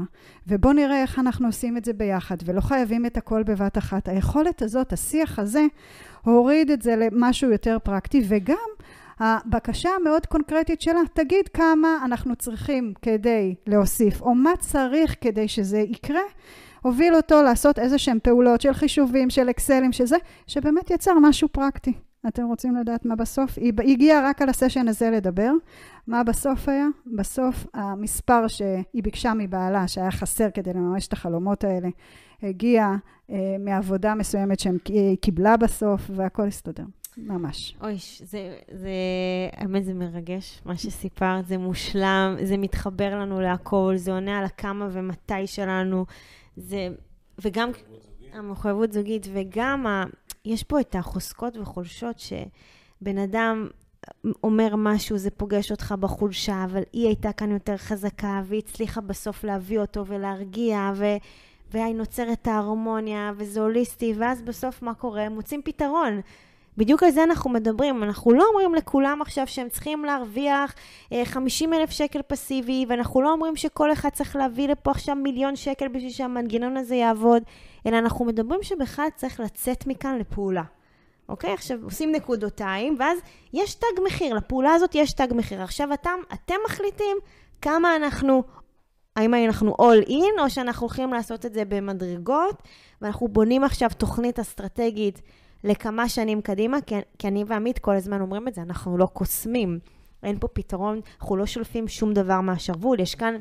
[0.47, 4.07] ובוא נראה איך אנחנו עושים את זה ביחד, ולא חייבים את הכל בבת אחת.
[4.07, 5.65] היכולת הזאת, השיח הזה,
[6.23, 8.55] הוריד את זה למשהו יותר פרקטי, וגם
[9.19, 15.79] הבקשה המאוד קונקרטית שלה, תגיד כמה אנחנו צריכים כדי להוסיף, או מה צריך כדי שזה
[15.79, 16.21] יקרה,
[16.81, 21.93] הוביל אותו לעשות איזה שהן פעולות של חישובים, של אקסלים, שזה, שבאמת יצר משהו פרקטי.
[22.27, 23.57] אתם רוצים לדעת מה בסוף?
[23.57, 25.51] היא הגיעה רק על הסשן הזה לדבר.
[26.07, 26.87] מה בסוף היה?
[27.17, 31.89] בסוף המספר שהיא ביקשה מבעלה, שהיה חסר כדי לממש את החלומות האלה,
[32.43, 32.95] הגיע
[33.29, 36.83] אה, מעבודה מסוימת שהיא קיבלה בסוף, והכל הסתדר.
[37.17, 37.75] ממש.
[37.81, 38.89] אוי, זה, זה,
[39.53, 44.87] האמת זה מרגש, מה שסיפרת, זה מושלם, זה מתחבר לנו להכל, זה עונה על הכמה
[44.91, 46.05] ומתי שלנו,
[46.57, 46.87] זה,
[47.43, 47.69] וגם
[48.35, 50.03] המחויבות זוגית, וגם ה,
[50.45, 53.67] יש פה את החוזקות וחולשות שבן אדם
[54.43, 59.43] אומר משהו, זה פוגש אותך בחולשה, אבל היא הייתה כאן יותר חזקה, והיא הצליחה בסוף
[59.43, 61.05] להביא אותו ולהרגיע, ו...
[61.71, 65.29] והיא נוצרת ההרמוניה, וזה הוליסטי, ואז בסוף מה קורה?
[65.29, 66.21] מוצאים פתרון.
[66.77, 68.03] בדיוק על זה אנחנו מדברים.
[68.03, 70.73] אנחנו לא אומרים לכולם עכשיו שהם צריכים להרוויח
[71.23, 75.55] 50 אה, אלף שקל פסיבי, ואנחנו לא אומרים שכל אחד צריך להביא לפה עכשיו מיליון
[75.55, 77.43] שקל בשביל שהמנגנון הזה יעבוד,
[77.85, 80.63] אלא אנחנו מדברים שבכלל צריך לצאת מכאן לפעולה.
[81.29, 81.53] אוקיי?
[81.53, 83.19] עכשיו עושים נקודותיים, ואז
[83.53, 85.61] יש תג מחיר, לפעולה הזאת יש תג מחיר.
[85.61, 87.17] עכשיו אתם, אתם מחליטים
[87.61, 88.43] כמה אנחנו,
[89.15, 92.63] האם אנחנו all in, או שאנחנו הולכים לעשות את זה במדרגות,
[93.01, 95.21] ואנחנו בונים עכשיו תוכנית אסטרטגית
[95.63, 99.79] לכמה שנים קדימה, כי, כי אני ועמית כל הזמן אומרים את זה, אנחנו לא קוסמים.
[100.23, 103.35] אין פה פתרון, אנחנו לא שולפים שום דבר מהשרוול, יש כאן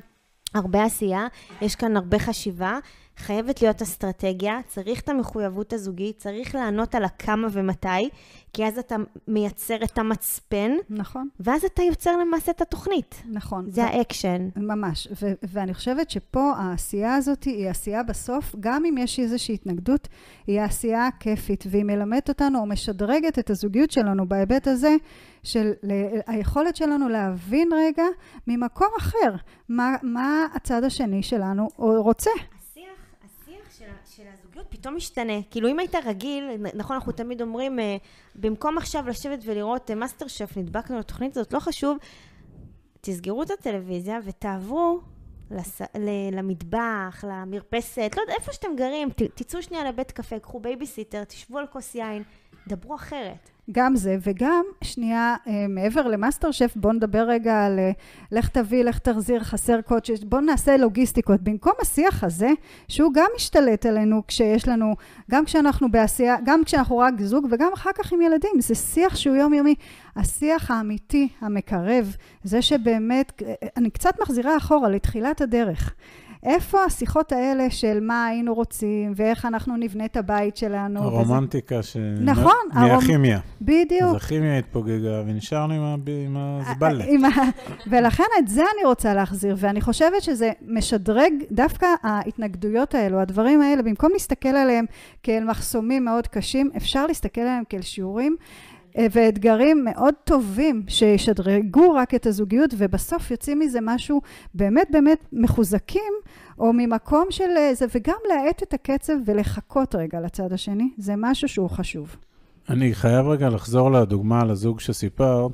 [0.54, 1.26] הרבה עשייה,
[1.60, 2.78] יש כאן הרבה חשיבה,
[3.18, 8.08] חייבת להיות אסטרטגיה, צריך את המחויבות הזוגית, צריך לענות על הכמה ומתי,
[8.52, 8.96] כי אז אתה
[9.28, 10.70] מייצר את המצפן.
[10.90, 11.28] נכון.
[11.40, 13.22] ואז אתה יוצר למעשה את התוכנית.
[13.30, 13.70] נכון.
[13.70, 14.48] זה האקשן.
[14.56, 15.08] ממש.
[15.22, 20.08] ו- ואני חושבת שפה העשייה הזאת היא עשייה בסוף, גם אם יש איזושהי התנגדות,
[20.46, 24.96] היא העשייה הכיפית, והיא מלמדת אותנו או משדרגת את הזוגיות שלנו בהיבט הזה
[25.42, 25.72] של
[26.26, 28.04] היכולת שלנו להבין רגע
[28.46, 29.34] ממקום אחר
[29.68, 32.30] מה, מה הצד השני שלנו רוצה.
[34.74, 35.42] פתאום משתנה.
[35.50, 37.96] כאילו אם היית רגיל, נכון, אנחנו תמיד אומרים, אה,
[38.34, 41.98] במקום עכשיו לשבת ולראות מאסטר שף, נדבקנו לתוכנית הזאת, לא חשוב,
[43.00, 45.00] תסגרו את הטלוויזיה ותעברו
[45.50, 45.80] לס...
[46.32, 49.22] למטבח, למרפסת, לא יודע, איפה שאתם גרים, ת...
[49.22, 52.22] תצאו שנייה לבית קפה, קחו בייביסיטר, תשבו על כוס יין,
[52.68, 53.50] דברו אחרת.
[53.72, 57.90] גם זה, וגם, שנייה, אה, מעבר למאסטר שף, בואו נדבר רגע על אה,
[58.32, 61.40] לך תביא, לך תחזיר, חסר קוטג', בואו נעשה לוגיסטיקות.
[61.40, 62.50] במקום השיח הזה,
[62.88, 64.94] שהוא גם משתלט עלינו כשיש לנו,
[65.30, 69.36] גם כשאנחנו בעשייה, גם כשאנחנו רק זוג וגם אחר כך עם ילדים, זה שיח שהוא
[69.36, 69.74] יומיומי.
[70.16, 75.94] השיח האמיתי, המקרב, זה שבאמת, אה, אני קצת מחזירה אחורה לתחילת הדרך.
[76.44, 81.02] איפה השיחות האלה של מה היינו רוצים, ואיך אנחנו נבנה את הבית שלנו?
[81.02, 81.96] הרומנטיקה ש...
[82.20, 82.52] נכון.
[82.74, 83.38] מהכימיה.
[83.62, 84.02] בדיוק.
[84.02, 87.04] אז הכימיה התפוגגה, ונשארנו עם, עם הזבלת.
[87.86, 93.82] ולכן את זה אני רוצה להחזיר, ואני חושבת שזה משדרג דווקא ההתנגדויות האלו, הדברים האלה,
[93.82, 94.84] במקום להסתכל עליהם
[95.22, 98.36] כאל מחסומים מאוד קשים, אפשר להסתכל עליהם כאל שיעורים.
[98.98, 104.20] אה, ואתגרים מאוד טובים שישדרגו רק את הזוגיות ובסוף יוצאים מזה משהו
[104.54, 106.12] באמת באמת מחוזקים
[106.58, 111.70] או ממקום של זה וגם להאט את הקצב ולחכות רגע לצד השני זה משהו שהוא
[111.70, 112.16] חשוב.
[112.68, 115.52] אני חייב רגע לחזור לדוגמה על הזוג שסיפרת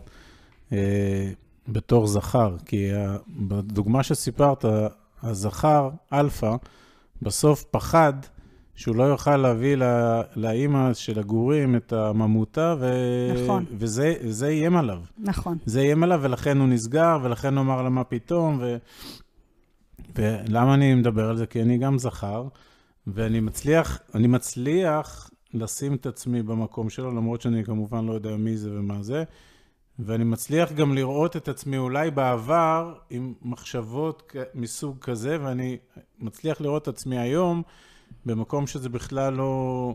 [0.72, 1.30] אה,
[1.68, 2.90] בתור זכר כי
[3.28, 4.64] בדוגמה שסיפרת
[5.22, 6.56] הזכר אלפא
[7.22, 8.12] בסוף פחד
[8.80, 9.86] שהוא לא יוכל להביא לא,
[10.36, 12.92] לאימא של הגורים את הממותה, ו...
[13.44, 13.64] נכון.
[13.70, 15.00] וזה, וזה איים עליו.
[15.18, 15.58] נכון.
[15.64, 18.76] זה איים עליו, ולכן הוא נסגר, ולכן הוא אמר לה מה פתאום, ו...
[20.16, 21.46] ולמה אני מדבר על זה?
[21.46, 22.48] כי אני גם זכר,
[23.06, 28.56] ואני מצליח, אני מצליח לשים את עצמי במקום שלו, למרות שאני כמובן לא יודע מי
[28.56, 29.24] זה ומה זה,
[29.98, 35.76] ואני מצליח גם לראות את עצמי אולי בעבר עם מחשבות מסוג כזה, ואני
[36.18, 37.62] מצליח לראות את עצמי היום,
[38.26, 39.94] במקום שזה בכלל לא...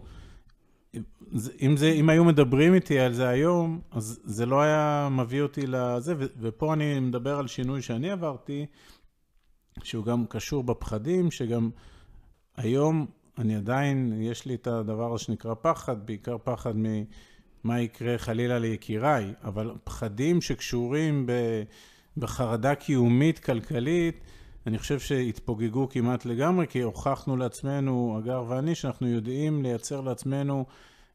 [1.62, 5.68] אם, זה, אם היו מדברים איתי על זה היום, אז זה לא היה מביא אותי
[5.68, 8.66] לזה, ופה אני מדבר על שינוי שאני עברתי,
[9.84, 11.70] שהוא גם קשור בפחדים, שגם
[12.58, 13.06] היום
[13.38, 19.34] אני עדיין, יש לי את הדבר הזה שנקרא פחד, בעיקר פחד ממה יקרה חלילה ליקיריי,
[19.44, 21.28] אבל פחדים שקשורים
[22.18, 24.20] בחרדה קיומית, כלכלית,
[24.68, 30.66] אני חושב שהתפוגגו כמעט לגמרי, כי הוכחנו לעצמנו, אגר ואני, שאנחנו יודעים לייצר לעצמנו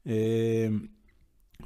[0.07, 0.69] אה,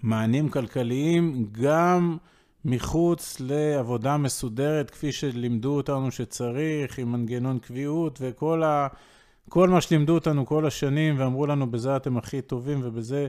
[0.03, 2.16] מענים כלכליים גם
[2.64, 8.88] מחוץ לעבודה מסודרת, כפי שלימדו אותנו שצריך, עם מנגנון קביעות וכל ה...
[9.49, 13.27] כל מה שלימדו אותנו כל השנים ואמרו לנו, בזה אתם הכי טובים ובזה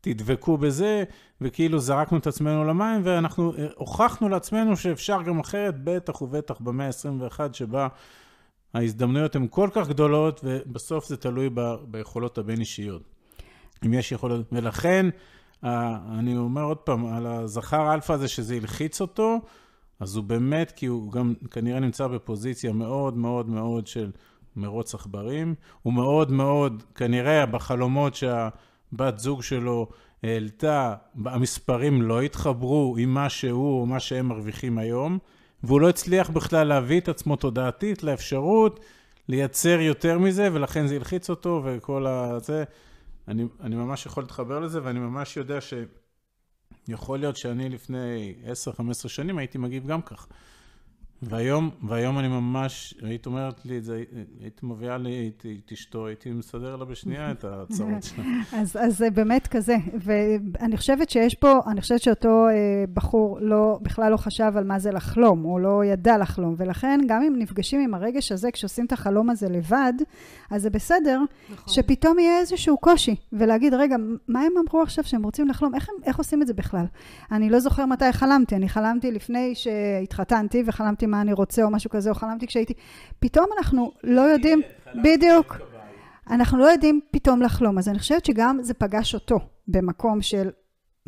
[0.00, 1.04] תדבקו בזה,
[1.40, 6.86] וכאילו זרקנו את עצמנו למים, ואנחנו אה, הוכחנו לעצמנו שאפשר גם אחרת, בטח ובטח במאה
[6.86, 7.88] ה-21, שבה
[8.74, 13.02] ההזדמנויות הן כל כך גדולות, ובסוף זה תלוי ב- ביכולות הבין-אישיות.
[13.86, 15.06] אם יש יכולות, ולכן,
[15.62, 19.40] אני אומר עוד פעם, על הזכר אלפא הזה שזה הלחיץ אותו,
[20.00, 24.10] אז הוא באמת, כי הוא גם כנראה נמצא בפוזיציה מאוד מאוד מאוד של
[24.56, 28.48] מרוץ עכברים, הוא מאוד מאוד, כנראה בחלומות שה...
[28.92, 29.88] בת זוג שלו
[30.22, 35.18] העלתה, המספרים לא התחברו עם מה שהוא או מה שהם מרוויחים היום,
[35.62, 38.80] והוא לא הצליח בכלל להביא את עצמו תודעתית לאפשרות
[39.28, 42.38] לייצר יותר מזה, ולכן זה הלחיץ אותו וכל ה...
[42.38, 42.64] זה,
[43.28, 45.58] אני, אני ממש יכול להתחבר לזה, ואני ממש יודע
[46.88, 48.34] שיכול להיות שאני לפני
[49.04, 50.26] 10-15 שנים הייתי מגיב גם כך.
[51.22, 54.02] והיום, והיום אני ממש, היית אומרת לי את זה,
[54.40, 58.24] היית מביאה לי את אשתו, הייתי מסדר לה בשנייה את הצרות שלה.
[58.60, 63.78] אז, אז זה באמת כזה, ואני חושבת שיש פה, אני חושבת שאותו אה, בחור לא,
[63.82, 67.80] בכלל לא חשב על מה זה לחלום, או לא ידע לחלום, ולכן גם אם נפגשים
[67.80, 69.92] עם הרגש הזה, כשעושים את החלום הזה לבד,
[70.50, 71.20] אז זה בסדר,
[71.52, 71.74] נכון.
[71.74, 73.96] שפתאום יהיה איזשהו קושי, ולהגיד, רגע,
[74.28, 75.74] מה הם אמרו עכשיו שהם רוצים לחלום?
[75.74, 76.84] איך, הם, איך עושים את זה בכלל?
[77.32, 81.90] אני לא זוכר מתי חלמתי, אני חלמתי לפני שהתחתנתי, וחלמתי מה אני רוצה או משהו
[81.90, 82.74] כזה, או חלמתי כשהייתי...
[83.18, 84.62] פתאום אנחנו לא יודעים,
[85.04, 85.56] בדיוק,
[86.30, 87.78] אנחנו לא יודעים פתאום לחלום.
[87.78, 90.50] אז אני חושבת שגם זה פגש אותו במקום של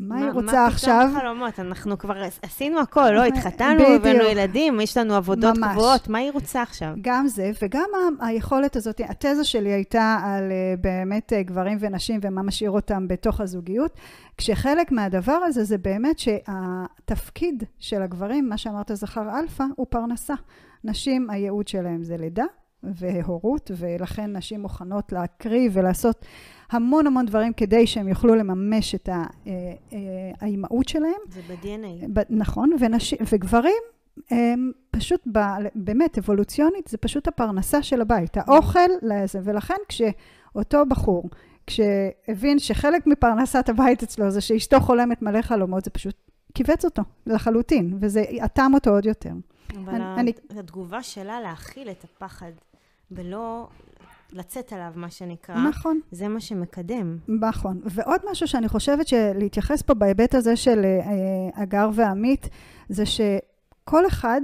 [0.02, 0.94] מה היא רוצה עכשיו?
[0.94, 1.60] מה פתאום חלומות?
[1.60, 5.72] אנחנו כבר עשינו הכל, לא התחתנו, הבאנו ילדים, יש לנו עבודות ממש.
[5.72, 6.94] קבועות, מה היא רוצה עכשיו?
[7.00, 7.88] גם זה, וגם
[8.20, 13.40] היכולת הזאת, התזה שלי הייתה על אה, באמת אה, גברים ונשים ומה משאיר אותם בתוך
[13.40, 13.96] הזוגיות,
[14.36, 20.34] כשחלק מהדבר הזה זה באמת שהתפקיד של הגברים, מה שאמרת זכר אלפא, הוא פרנסה.
[20.84, 22.44] נשים, הייעוד שלהם זה לידה
[22.82, 26.24] והורות, ולכן נשים מוכנות להקריב ולעשות
[26.72, 29.98] המון המון דברים כדי שהם יוכלו לממש את אה, אה,
[30.40, 31.20] האימהות שלהם.
[31.28, 32.20] זה ב-DNA.
[32.30, 33.82] נכון, ונשים, וגברים
[34.30, 35.38] הם פשוט, ב,
[35.74, 41.30] באמת, אבולוציונית, זה פשוט הפרנסה של הבית, האוכל לזה, ולכן כשאותו בחור,
[41.66, 46.14] כשהבין שחלק מפרנסת הבית אצלו זה שאשתו חולמת מלא חלומות, זה פשוט
[46.54, 49.32] כיווץ אותו לחלוטין, וזה אטם אותו עוד יותר.
[49.84, 52.52] אבל אני, התגובה שלה להכיל את הפחד,
[53.10, 53.68] ולא
[54.32, 55.54] לצאת עליו, מה שנקרא.
[55.68, 56.00] נכון.
[56.10, 57.18] זה מה שמקדם.
[57.28, 57.80] נכון.
[57.84, 62.48] ועוד משהו שאני חושבת שלהתייחס פה בהיבט הזה של אה, הגר ועמית,
[62.88, 64.40] זה שכל אחד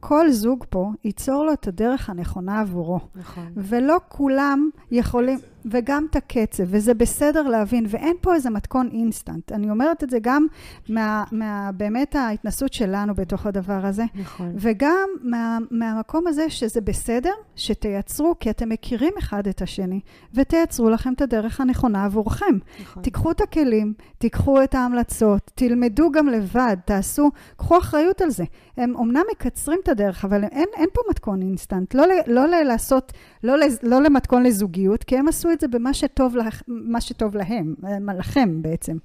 [0.00, 3.00] כל זוג פה ייצור לו את הדרך הנכונה עבורו.
[3.14, 3.52] נכון.
[3.56, 5.38] ולא כולם יכולים,
[5.70, 9.52] וגם את הקצב, וזה בסדר להבין, ואין פה איזה מתכון אינסטנט.
[9.52, 10.46] אני אומרת את זה גם
[10.88, 14.04] מה, מה באמת ההתנסות שלנו בתוך הדבר הזה.
[14.14, 14.52] נכון.
[14.56, 20.00] וגם מה, מהמקום הזה שזה בסדר שתייצרו, כי אתם מכירים אחד את השני,
[20.34, 22.58] ותייצרו לכם את הדרך הנכונה עבורכם.
[22.80, 23.02] נכון.
[23.02, 28.44] תיקחו את הכלים, תיקחו את ההמלצות, תלמדו גם לבד, תעשו, קחו אחריות על זה.
[28.76, 31.94] הם אומנם מקצרים את הדרך, אבל אין, אין פה מתכון אינסטנט.
[31.94, 33.12] לא, לא לעשות,
[33.44, 37.74] לא, לא למתכון לזוגיות, כי הם עשו את זה במה שטוב, לה, שטוב להם,
[38.18, 38.96] לכם בעצם,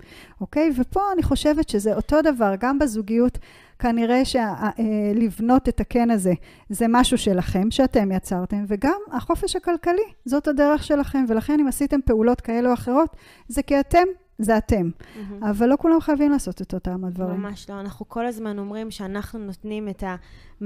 [0.41, 0.69] אוקיי?
[0.77, 3.37] ופה אני חושבת שזה אותו דבר, גם בזוגיות,
[3.79, 6.33] כנראה שלבנות את הקן הזה
[6.69, 12.41] זה משהו שלכם, שאתם יצרתם, וגם החופש הכלכלי, זאת הדרך שלכם, ולכן אם עשיתם פעולות
[12.41, 13.15] כאלה או אחרות,
[13.47, 14.03] זה כי אתם
[14.39, 14.89] זה אתם.
[14.89, 15.49] Mm-hmm.
[15.49, 17.41] אבל לא כולם חייבים לעשות את אותם הדברים.
[17.41, 17.79] ממש לא.
[17.79, 20.65] אנחנו כל הזמן אומרים שאנחנו נותנים את ה-100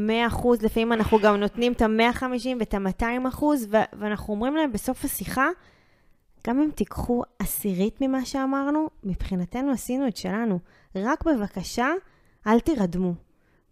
[0.61, 3.43] לפעמים אנחנו גם נותנים את ה-150 ואת ה-200
[3.93, 5.47] ואנחנו אומרים להם בסוף השיחה,
[6.47, 10.59] גם אם תיקחו עשירית ממה שאמרנו, מבחינתנו עשינו את שלנו.
[10.95, 11.87] רק בבקשה,
[12.47, 13.13] אל תירדמו.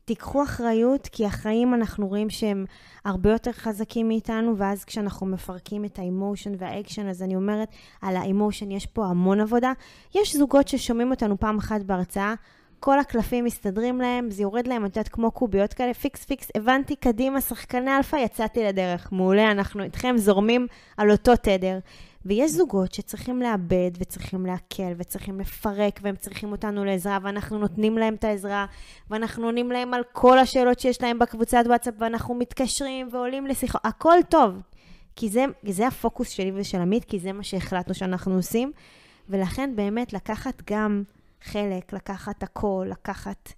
[0.05, 2.65] תיקחו אחריות, כי החיים אנחנו רואים שהם
[3.05, 7.69] הרבה יותר חזקים מאיתנו, ואז כשאנחנו מפרקים את ה emotion והאקשן, אז אני אומרת,
[8.01, 9.71] על האמושן יש פה המון עבודה.
[10.15, 12.33] יש זוגות ששומעים אותנו פעם אחת בהרצאה,
[12.79, 16.95] כל הקלפים מסתדרים להם, זה יורד להם, את יודעת, כמו קוביות כאלה, פיקס פיקס, הבנתי,
[16.95, 19.11] קדימה, שחקני אלפא, יצאתי לדרך.
[19.11, 21.79] מעולה, אנחנו איתכם זורמים על אותו תדר.
[22.25, 28.13] ויש זוגות שצריכים לאבד וצריכים להקל וצריכים לפרק והם צריכים אותנו לעזרה ואנחנו נותנים להם
[28.13, 28.65] את העזרה
[29.09, 34.17] ואנחנו עונים להם על כל השאלות שיש להם בקבוצת וואטסאפ ואנחנו מתקשרים ועולים לשיחה, הכל
[34.29, 34.53] טוב.
[35.15, 38.71] כי זה, זה הפוקוס שלי ושל עמית, כי זה מה שהחלטנו שאנחנו עושים.
[39.29, 41.03] ולכן באמת לקחת גם
[41.43, 43.53] חלק, לקחת הכל, לקחת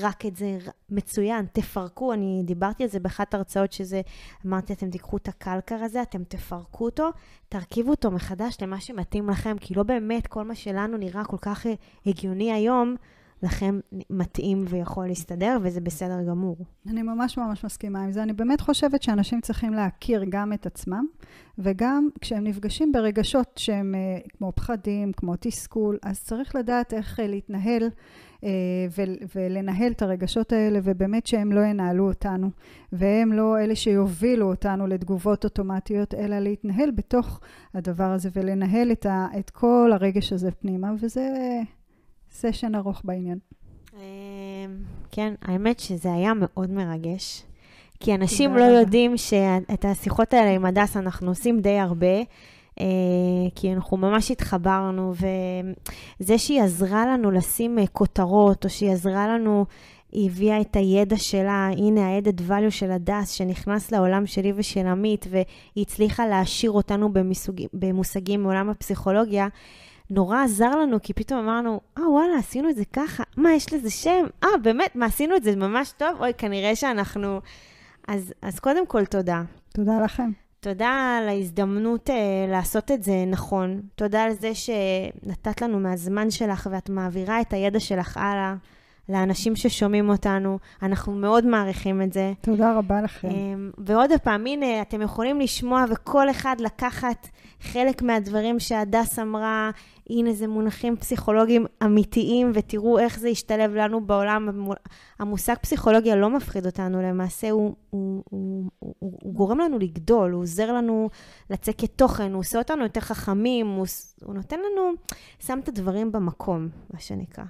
[0.00, 0.58] רק את זה
[0.90, 4.00] מצוין, תפרקו, אני דיברתי על זה באחת ההרצאות שזה,
[4.46, 7.10] אמרתי, אתם תיקחו את הקלקר הזה, אתם תפרקו אותו,
[7.48, 11.66] תרכיבו אותו מחדש למה שמתאים לכם, כי לא באמת כל מה שלנו נראה כל כך
[12.06, 12.96] הגיוני היום,
[13.42, 16.56] לכם מתאים ויכול להסתדר, וזה בסדר גמור.
[16.88, 18.22] אני ממש ממש מסכימה עם זה.
[18.22, 21.06] אני באמת חושבת שאנשים צריכים להכיר גם את עצמם,
[21.58, 27.26] וגם כשהם נפגשים ברגשות שהם אה, כמו פחדים, כמו תסכול, אז צריך לדעת איך אה,
[27.26, 27.88] להתנהל אה,
[29.34, 32.50] ולנהל את הרגשות האלה, ובאמת שהם לא ינהלו אותנו,
[32.92, 37.40] והם לא אלה שיובילו אותנו לתגובות אוטומטיות, אלא להתנהל בתוך
[37.74, 41.28] הדבר הזה ולנהל את, ה, את כל הרגש הזה פנימה, וזה
[42.30, 43.38] סשן ארוך בעניין.
[43.94, 44.00] אמ,
[45.10, 47.44] כן, האמת שזה היה מאוד מרגש.
[48.00, 52.16] כי אנשים לא יודעים שאת השיחות האלה עם הדס אנחנו עושים די הרבה.
[52.82, 55.12] אה, כי אנחנו ממש התחברנו,
[56.20, 59.66] וזה שהיא עזרה לנו לשים אה, כותרות, או שהיא עזרה לנו,
[60.12, 65.26] היא הביאה את הידע שלה, הנה ה-added value של הדס, שנכנס לעולם שלי ושל עמית,
[65.30, 65.44] והיא
[65.76, 69.48] הצליחה להעשיר אותנו במושגים, במושגים מעולם הפסיכולוגיה.
[70.10, 73.90] נורא עזר לנו, כי פתאום אמרנו, אה, וואלה, עשינו את זה ככה, מה, יש לזה
[73.90, 74.26] שם?
[74.44, 76.20] אה, באמת, מה, עשינו את זה ממש טוב?
[76.20, 77.40] אוי, כנראה שאנחנו...
[78.08, 79.42] אז, אז קודם כל, תודה.
[79.74, 80.30] תודה לכם.
[80.62, 82.12] תודה על ההזדמנות uh,
[82.50, 83.80] לעשות את זה נכון.
[83.94, 88.54] תודה על זה שנתת לנו מהזמן שלך ואת מעבירה את הידע שלך הלאה
[89.08, 90.58] לאנשים ששומעים אותנו.
[90.82, 92.32] אנחנו מאוד מעריכים את זה.
[92.40, 93.28] תודה רבה לכם.
[93.28, 97.28] Um, ועוד פעם, הנה, אתם יכולים לשמוע וכל אחד לקחת
[97.60, 99.70] חלק מהדברים שהדס אמרה.
[100.10, 104.48] הנה, זה מונחים פסיכולוגיים אמיתיים, ותראו איך זה השתלב לנו בעולם.
[105.18, 110.32] המושג פסיכולוגיה לא מפחיד אותנו, למעשה הוא, הוא, הוא, הוא, הוא, הוא גורם לנו לגדול,
[110.32, 111.10] הוא עוזר לנו
[111.50, 113.86] לצקת תוכן, הוא עושה אותנו יותר חכמים, הוא,
[114.24, 114.92] הוא נותן לנו,
[115.38, 117.44] שם את הדברים במקום, מה שנקרא.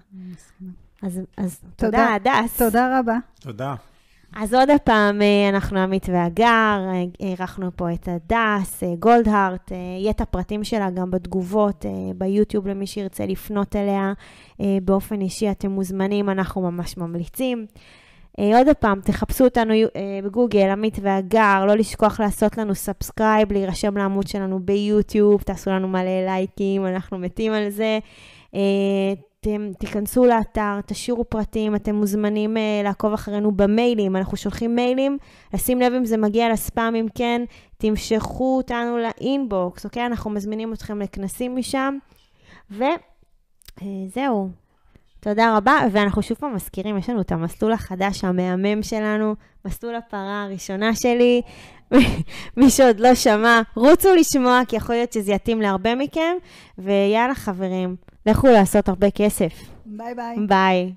[1.03, 2.59] אז, אז תודה, הדס.
[2.59, 3.18] תודה רבה.
[3.40, 3.74] תודה.
[4.36, 10.10] אז עוד פעם, אה, אנחנו עמית והגר, אה, אירחנו פה את הדס, אה, גולדרט, יהיה
[10.10, 11.84] את הפרטים שלה גם בתגובות,
[12.16, 14.12] ביוטיוב למי שירצה לפנות אליה.
[14.82, 17.66] באופן אישי אתם מוזמנים, אנחנו ממש ממליצים.
[18.38, 19.74] עוד פעם, תחפשו אותנו
[20.24, 26.24] בגוגל, עמית והגר, לא לשכוח לעשות לנו subscribe, להירשם לעמוד שלנו ביוטיוב, תעשו לנו מלא
[26.24, 27.98] לייקים, אנחנו מתים על זה.
[29.43, 35.18] אתם תיכנסו לאתר, תשאירו פרטים, אתם מוזמנים uh, לעקוב אחרינו במיילים, אנחנו שולחים מיילים,
[35.55, 37.43] לשים לב אם זה מגיע לספאם, אם כן,
[37.78, 40.07] תמשכו אותנו לאינבוקס, אוקיי?
[40.07, 41.99] אנחנו מזמינים אתכם לכנסים משם,
[42.70, 42.88] וזהו.
[43.82, 44.49] אה,
[45.20, 49.34] תודה רבה, ואנחנו שוב פעם מזכירים, יש לנו את המסלול החדש, המהמם שלנו,
[49.64, 51.43] מסלול הפרה הראשונה שלי.
[52.57, 56.36] מי שעוד לא שמע, רוצו לשמוע, כי יכול להיות שזה יתאים להרבה מכם,
[56.78, 57.97] ויאללה חברים.
[58.26, 59.52] לכו לעשות הרבה כסף.
[59.86, 60.36] ביי ביי.
[60.48, 60.92] ביי.